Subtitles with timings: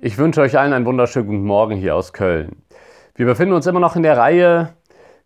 [0.00, 2.62] Ich wünsche euch allen einen wunderschönen guten Morgen hier aus Köln.
[3.16, 4.74] Wir befinden uns immer noch in der Reihe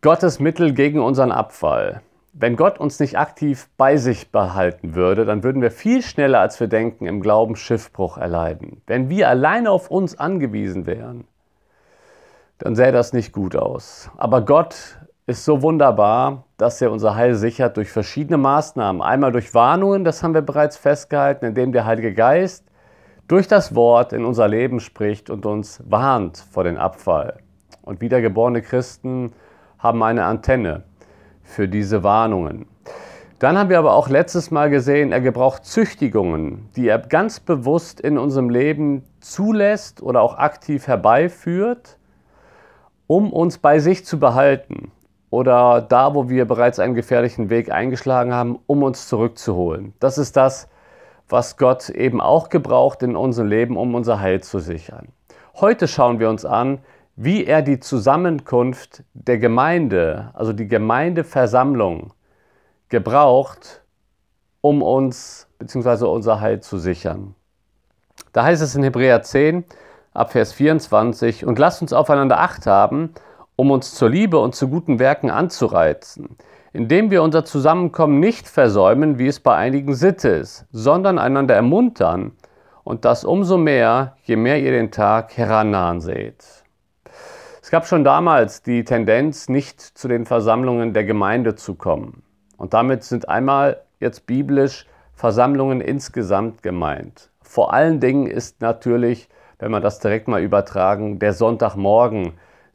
[0.00, 2.00] Gottes Mittel gegen unseren Abfall.
[2.32, 6.58] Wenn Gott uns nicht aktiv bei sich behalten würde, dann würden wir viel schneller, als
[6.60, 8.80] wir denken, im Glauben Schiffbruch erleiden.
[8.86, 11.24] Wenn wir alleine auf uns angewiesen wären,
[12.56, 14.10] dann sähe das nicht gut aus.
[14.16, 14.96] Aber Gott
[15.26, 19.02] ist so wunderbar, dass er unser Heil sichert durch verschiedene Maßnahmen.
[19.02, 22.64] Einmal durch Warnungen, das haben wir bereits festgehalten, indem der Heilige Geist
[23.28, 27.38] durch das Wort in unser Leben spricht und uns warnt vor dem Abfall.
[27.82, 29.32] Und wiedergeborene Christen
[29.78, 30.82] haben eine Antenne
[31.42, 32.66] für diese Warnungen.
[33.38, 38.00] Dann haben wir aber auch letztes Mal gesehen, er gebraucht Züchtigungen, die er ganz bewusst
[38.00, 41.98] in unserem Leben zulässt oder auch aktiv herbeiführt,
[43.06, 44.92] um uns bei sich zu behalten
[45.30, 49.92] oder da, wo wir bereits einen gefährlichen Weg eingeschlagen haben, um uns zurückzuholen.
[49.98, 50.68] Das ist das,
[51.28, 55.08] was Gott eben auch gebraucht in unserem Leben, um unser Heil zu sichern.
[55.54, 56.78] Heute schauen wir uns an,
[57.16, 62.12] wie er die Zusammenkunft der Gemeinde, also die Gemeindeversammlung,
[62.88, 63.82] gebraucht,
[64.60, 66.06] um uns bzw.
[66.06, 67.34] unser Heil zu sichern.
[68.32, 69.64] Da heißt es in Hebräer 10,
[70.12, 73.14] ab Vers 24, und lasst uns aufeinander Acht haben,
[73.56, 76.36] um uns zur Liebe und zu guten Werken anzureizen,
[76.74, 82.32] indem wir unser Zusammenkommen nicht versäumen, wie es bei einigen Sitte ist, sondern einander ermuntern
[82.82, 86.44] und das umso mehr, je mehr ihr den Tag herannahen seht.
[87.62, 92.24] Es gab schon damals die Tendenz, nicht zu den Versammlungen der Gemeinde zu kommen.
[92.56, 97.30] Und damit sind einmal jetzt biblisch Versammlungen insgesamt gemeint.
[97.40, 99.28] Vor allen Dingen ist natürlich,
[99.60, 102.32] wenn man das direkt mal übertragen, der Sonntagmorgen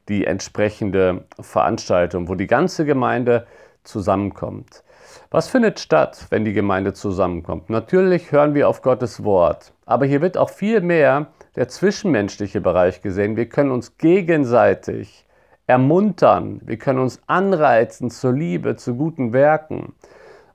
[0.07, 3.45] die entsprechende Veranstaltung, wo die ganze Gemeinde
[3.83, 4.83] zusammenkommt.
[5.31, 7.69] Was findet statt, wenn die Gemeinde zusammenkommt?
[7.69, 13.01] Natürlich hören wir auf Gottes Wort, aber hier wird auch viel mehr der zwischenmenschliche Bereich
[13.01, 13.35] gesehen.
[13.35, 15.25] Wir können uns gegenseitig
[15.67, 19.93] ermuntern, wir können uns anreizen zur Liebe, zu guten Werken.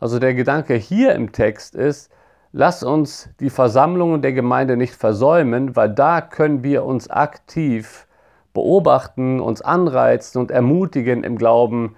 [0.00, 2.10] Also der Gedanke hier im Text ist,
[2.52, 8.06] lass uns die Versammlungen der Gemeinde nicht versäumen, weil da können wir uns aktiv
[8.52, 11.96] beobachten, uns anreizen und ermutigen, im Glauben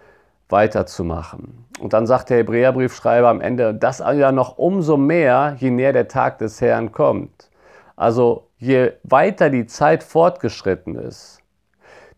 [0.48, 1.66] weiterzumachen.
[1.80, 6.08] Und dann sagt der Hebräerbriefschreiber am Ende, das ja noch umso mehr, je näher der
[6.08, 7.50] Tag des Herrn kommt.
[7.96, 11.40] Also je weiter die Zeit fortgeschritten ist,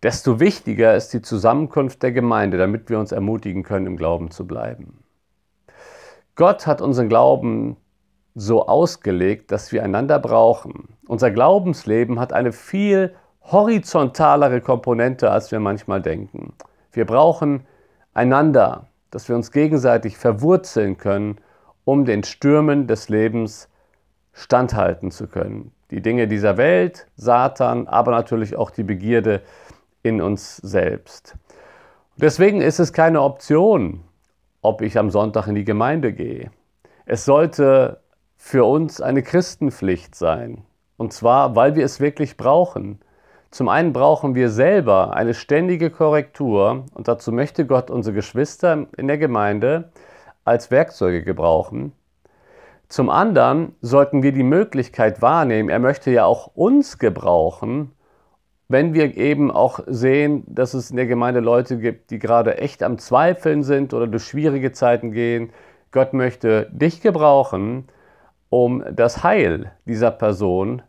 [0.03, 4.47] desto wichtiger ist die Zusammenkunft der Gemeinde, damit wir uns ermutigen können, im Glauben zu
[4.47, 5.03] bleiben.
[6.37, 7.77] Gott hat unseren Glauben
[8.35, 10.97] so ausgelegt, dass wir einander brauchen.
[11.09, 16.53] Unser Glaubensleben hat eine viel horizontalere Komponente, als wir manchmal denken.
[16.93, 17.67] Wir brauchen
[18.19, 21.37] einander, dass wir uns gegenseitig verwurzeln können,
[21.85, 23.69] um den Stürmen des Lebens
[24.33, 25.73] standhalten zu können.
[25.91, 29.43] Die Dinge dieser Welt, Satan, aber natürlich auch die Begierde
[30.03, 31.37] in uns selbst.
[32.17, 34.03] Deswegen ist es keine Option,
[34.61, 36.51] ob ich am Sonntag in die Gemeinde gehe.
[37.07, 38.01] Es sollte
[38.37, 40.65] für uns eine Christenpflicht sein.
[40.97, 42.99] Und zwar, weil wir es wirklich brauchen.
[43.51, 49.09] Zum einen brauchen wir selber eine ständige Korrektur und dazu möchte Gott unsere Geschwister in
[49.09, 49.91] der Gemeinde
[50.45, 51.93] als Werkzeuge gebrauchen.
[52.89, 57.93] Zum anderen sollten wir die Möglichkeit wahrnehmen, er möchte ja auch uns gebrauchen,
[58.69, 62.83] wenn wir eben auch sehen, dass es in der Gemeinde Leute gibt, die gerade echt
[62.83, 65.51] am Zweifeln sind oder durch schwierige Zeiten gehen.
[65.91, 67.89] Gott möchte dich gebrauchen,
[68.51, 70.83] um das Heil dieser Person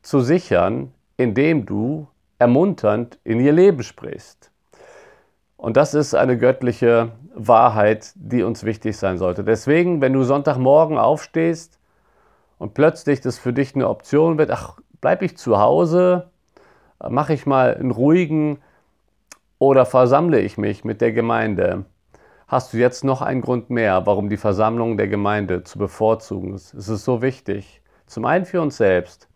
[0.00, 0.92] zu sichern,
[1.22, 4.50] indem du ermunternd in ihr Leben sprichst.
[5.56, 9.44] Und das ist eine göttliche Wahrheit, die uns wichtig sein sollte.
[9.44, 11.78] Deswegen, wenn du Sonntagmorgen aufstehst
[12.58, 16.30] und plötzlich das für dich eine Option wird, ach, bleib ich zu Hause,
[17.08, 18.58] mache ich mal einen ruhigen
[19.58, 21.84] oder versammle ich mich mit der Gemeinde,
[22.48, 26.74] hast du jetzt noch einen Grund mehr, warum die Versammlung der Gemeinde zu bevorzugen ist.
[26.74, 27.82] Es ist so wichtig.
[28.06, 29.28] Zum einen für uns selbst,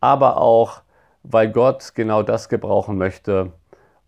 [0.00, 0.82] aber auch
[1.22, 3.52] weil Gott genau das gebrauchen möchte,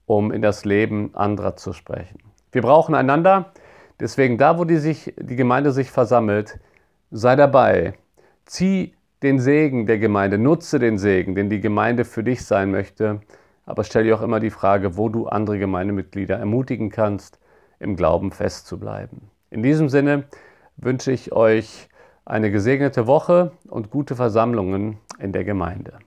[0.06, 2.18] um in das Leben anderer zu sprechen.
[2.52, 3.52] Wir brauchen einander,
[4.00, 6.58] deswegen da, wo die, sich, die Gemeinde sich versammelt,
[7.10, 7.94] sei dabei.
[8.44, 13.20] Zieh den Segen der Gemeinde, nutze den Segen, den die Gemeinde für dich sein möchte.
[13.66, 17.38] Aber stell dir auch immer die Frage, wo du andere Gemeindemitglieder ermutigen kannst,
[17.78, 19.30] im Glauben festzubleiben.
[19.50, 20.24] In diesem Sinne
[20.76, 21.88] wünsche ich euch
[22.24, 25.98] eine gesegnete Woche und gute Versammlungen in der Gemeinde.